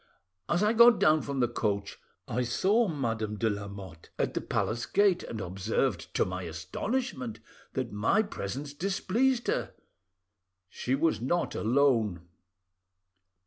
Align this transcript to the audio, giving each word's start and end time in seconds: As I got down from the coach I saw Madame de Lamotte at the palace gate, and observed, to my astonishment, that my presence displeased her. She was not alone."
As 0.49 0.63
I 0.63 0.73
got 0.73 0.97
down 0.99 1.21
from 1.21 1.41
the 1.41 1.47
coach 1.47 1.99
I 2.27 2.41
saw 2.41 2.87
Madame 2.87 3.37
de 3.37 3.51
Lamotte 3.51 4.09
at 4.17 4.33
the 4.33 4.41
palace 4.41 4.87
gate, 4.87 5.21
and 5.21 5.39
observed, 5.39 6.11
to 6.15 6.25
my 6.25 6.41
astonishment, 6.41 7.39
that 7.73 7.91
my 7.91 8.23
presence 8.23 8.73
displeased 8.73 9.45
her. 9.45 9.75
She 10.69 10.95
was 10.95 11.21
not 11.21 11.53
alone." 11.53 12.27